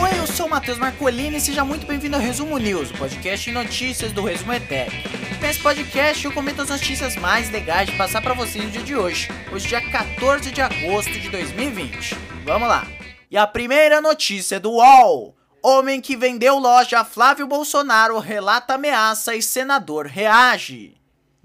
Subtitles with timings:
[0.00, 3.44] Oi, eu sou o Matheus Marcolini e seja muito bem-vindo ao Resumo News, o podcast
[3.44, 4.92] de notícias do Resumo Etec.
[5.42, 8.94] Nesse podcast eu comento as notícias mais legais de passar para vocês no dia de
[8.94, 12.16] hoje, hoje dia 14 de agosto de 2020.
[12.44, 12.86] Vamos lá.
[13.28, 15.34] E a primeira notícia é do UOL.
[15.60, 20.94] Homem que vendeu loja a Flávio Bolsonaro relata ameaça e senador reage.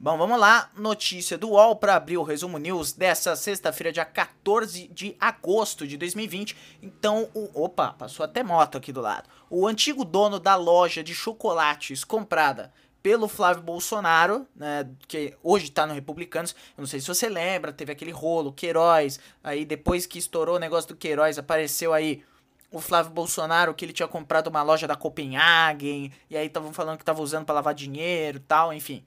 [0.04, 0.68] Bom, vamos lá.
[0.75, 5.96] Notícia do UOL para abrir o resumo news dessa sexta-feira, dia 14 de agosto de
[5.96, 6.57] 2020.
[6.82, 7.65] Então, o.
[7.65, 9.29] Opa, passou até moto aqui do lado.
[9.47, 12.73] O antigo dono da loja de chocolates comprada
[13.04, 17.71] pelo Flávio Bolsonaro, né, que hoje tá no Republicanos, eu não sei se você lembra,
[17.71, 22.23] teve aquele rolo, Queiroz, aí depois que estourou o negócio do Queiroz, apareceu aí
[22.71, 26.97] o Flávio Bolsonaro que ele tinha comprado uma loja da Copenhagen, e aí estavam falando
[26.97, 29.04] que tava usando para lavar dinheiro tal, enfim.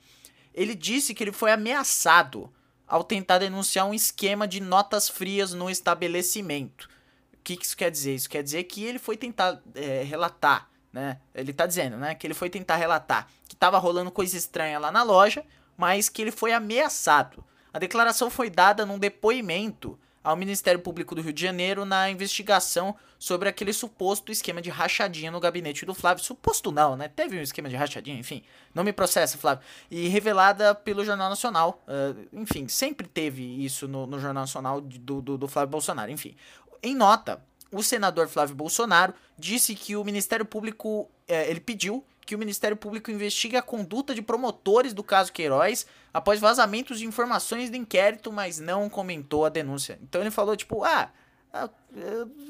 [0.54, 2.50] Ele disse que ele foi ameaçado
[2.86, 6.88] ao tentar denunciar um esquema de notas frias no estabelecimento.
[7.34, 8.14] O que, que isso quer dizer?
[8.14, 11.18] Isso quer dizer que ele foi tentar é, relatar né?
[11.34, 14.92] Ele tá dizendo, né, que ele foi tentar relatar que tava rolando coisa estranha lá
[14.92, 15.44] na loja,
[15.76, 17.44] mas que ele foi ameaçado.
[17.72, 22.96] A declaração foi dada num depoimento ao Ministério Público do Rio de Janeiro na investigação
[23.18, 26.24] sobre aquele suposto esquema de rachadinha no gabinete do Flávio.
[26.24, 27.08] Suposto não, né?
[27.08, 28.42] Teve um esquema de rachadinha, enfim.
[28.74, 29.62] Não me processa, Flávio.
[29.90, 31.84] E revelada pelo Jornal Nacional.
[31.86, 36.10] Uh, enfim, sempre teve isso no, no Jornal Nacional do, do, do Flávio Bolsonaro.
[36.10, 36.34] Enfim,
[36.82, 42.34] em nota, o senador Flávio Bolsonaro disse que o Ministério Público, é, ele pediu que
[42.34, 47.70] o Ministério Público investigue a conduta de promotores do caso Queiroz após vazamentos de informações
[47.70, 49.98] do inquérito, mas não comentou a denúncia.
[50.02, 51.10] Então ele falou tipo, ah,
[51.52, 51.70] ah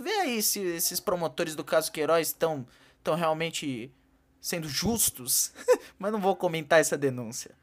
[0.00, 2.66] vê aí se esses promotores do caso Queiroz estão
[2.98, 3.92] estão realmente
[4.41, 5.53] sendo justos,
[5.98, 7.55] mas não vou comentar essa denúncia.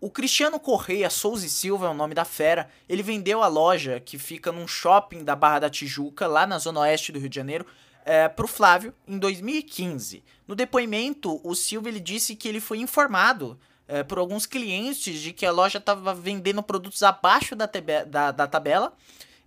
[0.00, 2.68] O Cristiano Correia Souza e Silva é o nome da fera.
[2.86, 6.80] Ele vendeu a loja que fica num shopping da Barra da Tijuca, lá na zona
[6.80, 7.64] oeste do Rio de Janeiro,
[8.04, 10.22] é, para o Flávio em 2015.
[10.46, 15.32] No depoimento, o Silva ele disse que ele foi informado é, por alguns clientes de
[15.32, 17.68] que a loja estava vendendo produtos abaixo da,
[18.06, 18.92] da, da tabela.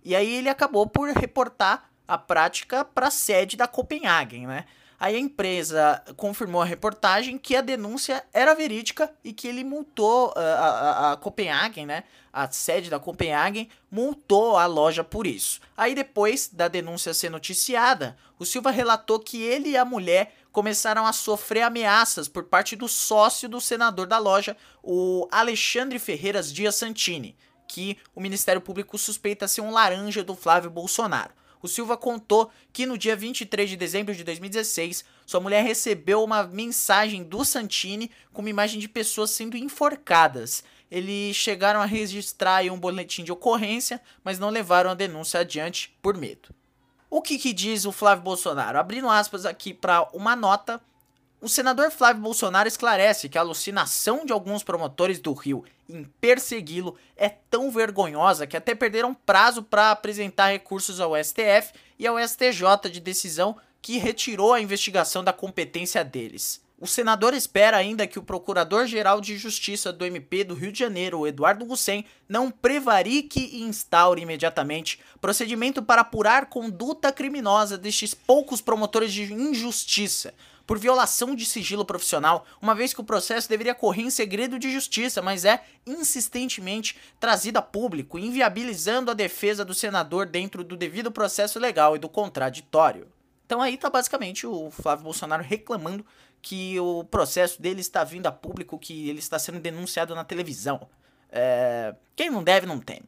[0.04, 4.64] E aí ele acabou por reportar a prática para a sede da Copenhagen, né?
[5.00, 10.30] Aí a empresa confirmou a reportagem que a denúncia era verídica e que ele multou
[10.30, 12.02] uh, a, a, a Copenhagen, né?
[12.32, 15.60] A sede da Copenhagen multou a loja por isso.
[15.76, 21.06] Aí depois da denúncia ser noticiada, o Silva relatou que ele e a mulher começaram
[21.06, 26.74] a sofrer ameaças por parte do sócio do senador da loja, o Alexandre Ferreiras Dias
[26.74, 27.36] Santini,
[27.68, 32.86] que o Ministério Público suspeita ser um laranja do Flávio Bolsonaro o Silva contou que
[32.86, 38.40] no dia 23 de dezembro de 2016, sua mulher recebeu uma mensagem do Santini com
[38.40, 40.62] uma imagem de pessoas sendo enforcadas.
[40.90, 46.16] Eles chegaram a registrar um boletim de ocorrência, mas não levaram a denúncia adiante por
[46.16, 46.48] medo.
[47.10, 48.78] O que, que diz o Flávio Bolsonaro?
[48.78, 50.80] Abrindo aspas aqui para uma nota,
[51.40, 56.96] o senador Flávio Bolsonaro esclarece que a alucinação de alguns promotores do Rio em persegui-lo
[57.16, 62.90] é tão vergonhosa que até perderam prazo para apresentar recursos ao STF e ao STJ
[62.90, 66.60] de decisão que retirou a investigação da competência deles.
[66.80, 71.26] O senador espera ainda que o Procurador-Geral de Justiça do MP do Rio de Janeiro,
[71.26, 79.12] Eduardo Gussem, não prevarique e instaure imediatamente procedimento para apurar conduta criminosa destes poucos promotores
[79.12, 80.32] de injustiça,
[80.68, 84.70] por violação de sigilo profissional, uma vez que o processo deveria correr em segredo de
[84.70, 91.10] justiça, mas é insistentemente trazido a público, inviabilizando a defesa do senador dentro do devido
[91.10, 93.08] processo legal e do contraditório.
[93.46, 96.04] Então aí tá basicamente o Flávio Bolsonaro reclamando
[96.42, 100.86] que o processo dele está vindo a público, que ele está sendo denunciado na televisão.
[101.32, 101.94] É...
[102.14, 103.00] Quem não deve, não tem.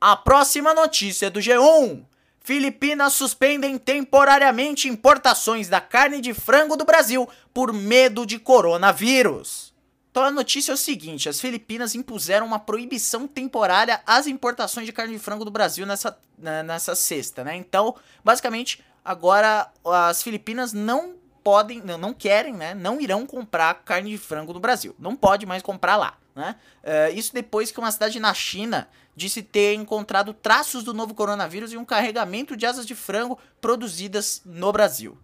[0.00, 2.04] A próxima notícia é do G1.
[2.46, 9.74] Filipinas suspendem temporariamente importações da carne de frango do Brasil por medo de coronavírus.
[10.12, 14.92] Então a notícia é o seguinte: as Filipinas impuseram uma proibição temporária às importações de
[14.92, 17.56] carne de frango do Brasil nessa, né, nessa sexta, né?
[17.56, 22.74] Então, basicamente, agora as Filipinas não podem, não querem, né?
[22.74, 24.94] Não irão comprar carne de frango no Brasil.
[25.00, 26.16] Não pode mais comprar lá.
[26.36, 26.54] Né?
[26.84, 28.86] Uh, isso depois que uma cidade na China
[29.16, 34.42] disse ter encontrado traços do novo coronavírus em um carregamento de asas de frango produzidas
[34.44, 35.16] no Brasil.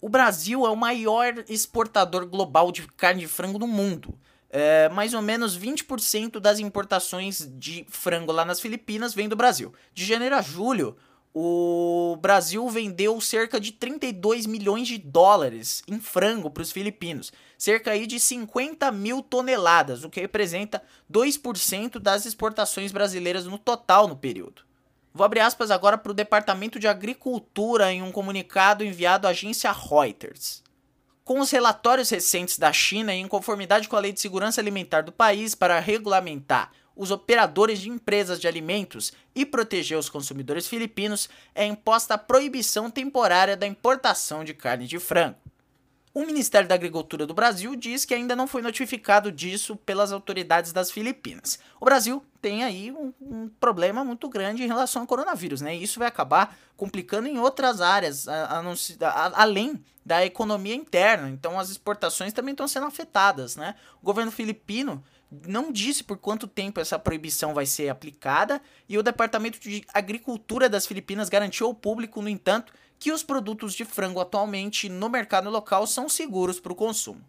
[0.00, 4.18] O Brasil é o maior exportador global de carne de frango no mundo.
[4.48, 9.74] É, mais ou menos 20% das importações de frango lá nas Filipinas vem do Brasil.
[9.92, 10.96] De janeiro a julho,
[11.38, 17.90] o Brasil vendeu cerca de 32 milhões de dólares em frango para os filipinos, cerca
[17.90, 24.16] aí de 50 mil toneladas, o que representa 2% das exportações brasileiras no total no
[24.16, 24.62] período.
[25.12, 29.70] Vou abrir aspas agora para o Departamento de Agricultura em um comunicado enviado à agência
[29.70, 30.64] Reuters.
[31.22, 35.02] Com os relatórios recentes da China e em conformidade com a Lei de Segurança Alimentar
[35.02, 41.28] do país para regulamentar os operadores de empresas de alimentos e proteger os consumidores filipinos,
[41.54, 45.36] é imposta a proibição temporária da importação de carne de frango.
[46.16, 50.72] O Ministério da Agricultura do Brasil diz que ainda não foi notificado disso pelas autoridades
[50.72, 51.58] das Filipinas.
[51.78, 55.76] O Brasil tem aí um, um problema muito grande em relação ao coronavírus, né?
[55.76, 61.28] E isso vai acabar complicando em outras áreas, a, a, a, além da economia interna.
[61.28, 63.74] Então as exportações também estão sendo afetadas, né?
[64.00, 69.02] O governo filipino não disse por quanto tempo essa proibição vai ser aplicada e o
[69.02, 74.20] Departamento de Agricultura das Filipinas garantiu ao público, no entanto, que os produtos de frango
[74.20, 77.22] atualmente no mercado local são seguros para o consumo.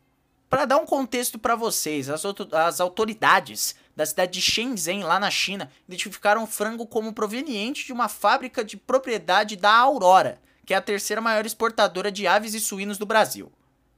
[0.49, 5.69] Para dar um contexto para vocês, as, autoridades da cidade de Shenzhen, lá na China,
[5.85, 10.81] identificaram o frango como proveniente de uma fábrica de propriedade da Aurora, que é a
[10.81, 13.51] terceira maior exportadora de aves e suínos do Brasil.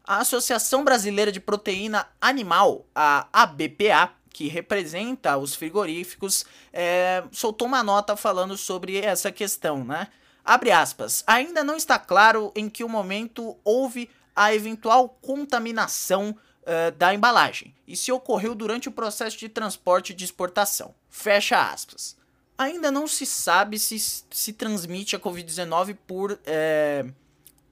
[0.09, 7.83] A Associação Brasileira de Proteína Animal, a ABPA, que representa os frigoríficos, é, soltou uma
[7.83, 10.07] nota falando sobre essa questão, né?
[10.43, 11.23] Abre aspas.
[11.27, 17.95] Ainda não está claro em que momento houve a eventual contaminação uh, da embalagem e
[17.95, 20.95] se ocorreu durante o processo de transporte de exportação.
[21.07, 22.17] Fecha aspas.
[22.57, 27.05] Ainda não se sabe se se transmite a Covid-19 por, é,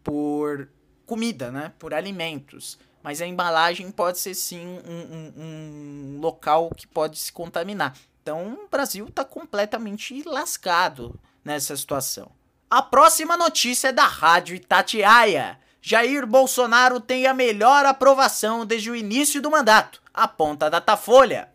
[0.04, 0.69] por
[1.07, 1.71] comida, né?
[1.80, 2.77] Por alimentos.
[3.01, 7.95] Mas a embalagem pode ser sim um, um, um local que pode se contaminar.
[8.21, 12.30] Então o Brasil está completamente lascado nessa situação.
[12.69, 15.57] A próxima notícia é da Rádio Itatiaia.
[15.81, 21.50] Jair Bolsonaro tem a melhor aprovação desde o início do mandato, aponta a Datafolha.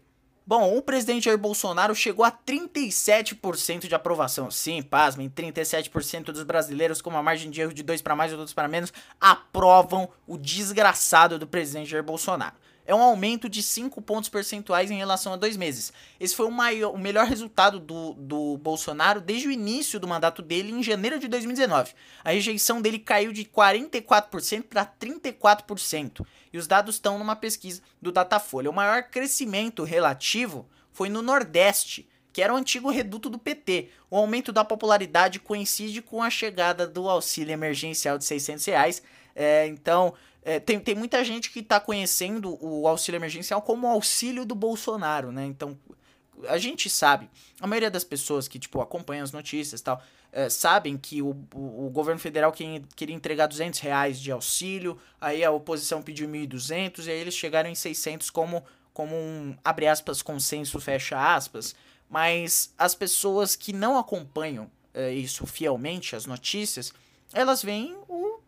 [0.55, 4.51] Bom, o presidente Jair Bolsonaro chegou a 37% de aprovação.
[4.51, 8.37] Sim, pasmem, 37% dos brasileiros, com uma margem de erro de 2 para mais ou
[8.37, 12.55] 2 para menos, aprovam o desgraçado do presidente Jair Bolsonaro
[12.87, 15.93] é um aumento de 5 pontos percentuais em relação a dois meses.
[16.19, 20.43] Esse foi o, maior, o melhor resultado do, do Bolsonaro desde o início do mandato
[20.43, 21.93] dele, em janeiro de 2019.
[22.25, 26.27] A rejeição dele caiu de 44% para 34%.
[26.53, 28.71] E os dados estão numa pesquisa do Datafolha.
[28.71, 33.91] O maior crescimento relativo foi no Nordeste, que era o antigo reduto do PT.
[34.11, 39.03] O aumento da popularidade coincide com a chegada do auxílio emergencial de 600 reais.
[39.35, 44.45] É, então, é, tem, tem muita gente que está conhecendo o auxílio emergencial como auxílio
[44.45, 45.45] do Bolsonaro, né?
[45.47, 45.79] Então,
[46.49, 47.31] a gente sabe,
[47.61, 50.03] a maioria das pessoas que, tipo, acompanham as notícias e tal,
[50.33, 55.45] é, sabem que o, o, o, governo federal queria entregar 200 reais de auxílio, aí
[55.45, 60.23] a oposição pediu 1.200 e aí eles chegaram em 600 como, como um, abre aspas,
[60.23, 61.77] consenso, fecha aspas,
[62.09, 66.93] mas as pessoas que não acompanham é, isso fielmente, as notícias,
[67.33, 67.97] elas veem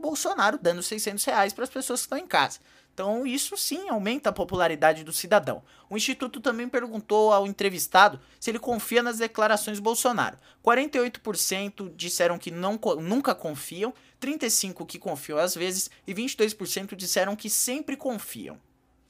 [0.04, 2.60] Bolsonaro dando 600 reais para as pessoas que estão em casa.
[2.92, 5.62] Então, isso sim aumenta a popularidade do cidadão.
[5.88, 10.38] O Instituto também perguntou ao entrevistado se ele confia nas declarações Bolsonaro.
[10.62, 17.48] 48% disseram que não, nunca confiam, 35% que confiam às vezes e 22% disseram que
[17.48, 18.60] sempre confiam.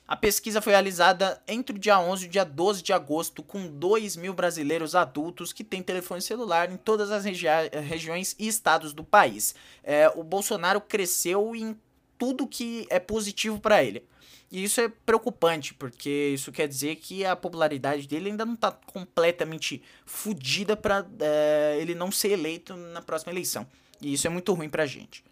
[0.06, 3.67] A pesquisa foi realizada entre o dia 11 e o dia 12 de agosto com
[3.67, 7.46] 2 mil brasileiros adultos que têm telefone celular em todas as regi
[7.89, 9.55] regiões e estados do país.
[9.82, 11.75] É, o Bolsonaro cresceu em
[12.19, 14.05] tudo que é positivo para ele.
[14.53, 18.70] E isso é preocupante, porque isso quer dizer que a popularidade dele ainda não está
[18.70, 23.67] completamente fodida para é, ele não ser eleito na próxima eleição.
[24.03, 25.25] E isso é muito ruim pra gente.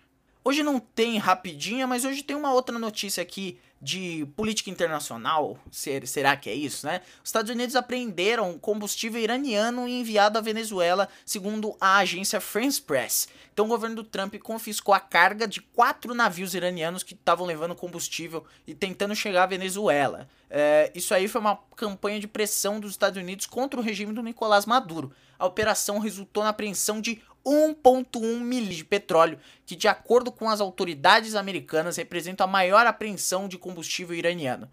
[0.44, 6.36] Hoje não tem rapidinha, mas hoje tem uma outra notícia aqui de política internacional, será
[6.36, 7.00] que é isso, né?
[7.22, 13.28] Os Estados Unidos apreenderam combustível iraniano enviado à Venezuela, segundo a agência France Press.
[13.52, 17.74] Então o governo do Trump confiscou a carga de quatro navios iranianos que estavam levando
[17.74, 20.28] combustível e tentando chegar à Venezuela.
[20.48, 24.22] É, isso aí foi uma campanha de pressão dos Estados Unidos contra o regime do
[24.22, 25.12] Nicolás Maduro.
[25.38, 30.60] A operação resultou na apreensão de 1,1 milhões de petróleo, que, de acordo com as
[30.60, 34.70] autoridades americanas, representa a maior apreensão de combustível iraniano.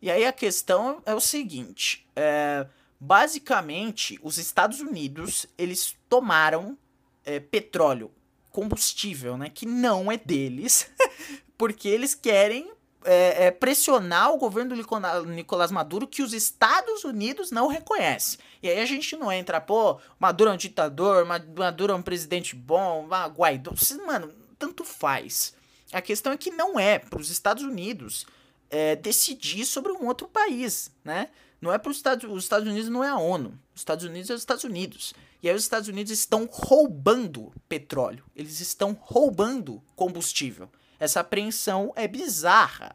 [0.00, 2.66] E aí a questão é o seguinte: é,
[2.98, 6.76] basicamente, os Estados Unidos eles tomaram
[7.24, 8.10] é, petróleo,
[8.50, 10.90] combustível, né, que não é deles,
[11.56, 12.70] porque eles querem
[13.04, 18.38] é, é, pressionar o governo do Nicolás Maduro que os Estados Unidos não reconhecem.
[18.62, 22.54] E aí a gente não entra, pô, Maduro é um ditador, Maduro é um presidente
[22.54, 23.72] bom, Guaidó.
[24.06, 25.54] Mano, tanto faz.
[25.92, 28.26] A questão é que não é para os Estados Unidos
[28.70, 31.28] é, decidir sobre um outro país, né?
[31.60, 33.56] Não é para os Estados Os Estados Unidos não é a ONU.
[33.74, 35.14] Os Estados Unidos é os Estados Unidos.
[35.42, 38.24] E aí os Estados Unidos estão roubando petróleo.
[38.34, 40.68] Eles estão roubando combustível.
[41.02, 42.94] Essa apreensão é bizarra.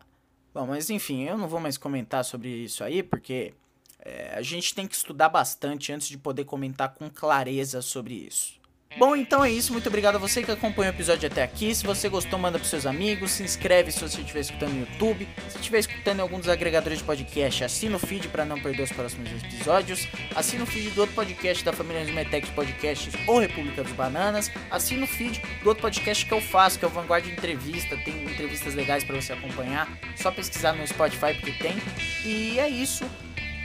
[0.54, 3.54] Bom, mas enfim, eu não vou mais comentar sobre isso aí, porque
[4.00, 8.57] é, a gente tem que estudar bastante antes de poder comentar com clareza sobre isso.
[8.98, 9.72] Bom, então é isso.
[9.72, 11.74] Muito obrigado a você que acompanhou o episódio até aqui.
[11.75, 13.30] Se você gostou, manda pros seus amigos.
[13.30, 15.27] Se inscreve se você estiver escutando no YouTube.
[15.50, 18.82] Se estiver escutando em algum dos agregadores de podcast, assina o feed para não perder
[18.82, 20.08] os próximos episódios.
[20.36, 24.50] Assina o feed do outro podcast da família Resumetec Podcasts ou República dos Bananas.
[24.72, 27.96] Assina o feed do outro podcast que eu faço, que é o Vanguarda Entrevista.
[27.98, 29.88] Tem entrevistas legais para você acompanhar.
[30.16, 31.77] Só pesquisar no Spotify porque tem.
[32.25, 33.06] E é isso.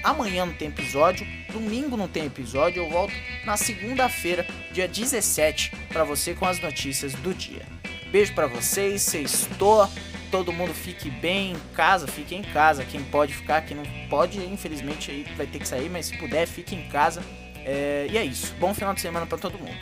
[0.03, 6.03] Amanhã não tem episódio, domingo não tem episódio, eu volto na segunda-feira, dia 17, para
[6.03, 7.63] você com as notícias do dia.
[8.11, 9.89] Beijo para vocês, sextou,
[10.31, 14.39] todo mundo fique bem em casa, fique em casa, quem pode ficar, quem não pode,
[14.39, 17.23] infelizmente aí vai ter que sair, mas se puder, fique em casa.
[17.65, 19.79] É, e é isso, bom final de semana para todo mundo.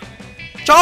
[0.65, 0.81] Tchau!